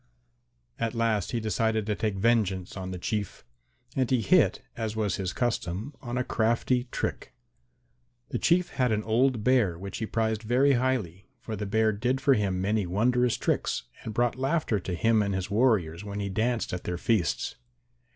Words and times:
At 0.79 0.95
last 0.95 1.31
he 1.31 1.39
decided 1.39 1.85
to 1.85 1.93
take 1.93 2.15
vengeance 2.15 2.75
on 2.75 2.89
the 2.89 2.97
Chief. 2.97 3.45
And 3.95 4.09
he 4.09 4.21
hit, 4.21 4.63
as 4.75 4.95
was 4.95 5.17
his 5.17 5.31
custom, 5.31 5.93
on 6.01 6.17
a 6.17 6.23
crafty 6.23 6.85
trick. 6.85 7.33
The 8.29 8.39
Chief 8.39 8.69
had 8.69 8.91
an 8.91 9.03
old 9.03 9.43
Bear 9.43 9.77
which 9.77 9.99
he 9.99 10.07
prized 10.07 10.41
very 10.41 10.73
highly, 10.73 11.27
for 11.39 11.55
the 11.55 11.67
Bear 11.67 11.91
did 11.91 12.19
for 12.19 12.33
him 12.33 12.59
many 12.59 12.87
wondrous 12.87 13.37
tricks 13.37 13.83
and 14.01 14.11
brought 14.11 14.37
laughter 14.39 14.79
to 14.79 14.95
him 14.95 15.21
and 15.21 15.35
his 15.35 15.51
warriors 15.51 16.03
when 16.03 16.19
he 16.19 16.29
danced 16.29 16.73
at 16.73 16.85
their 16.85 16.97
feasts. 16.97 17.57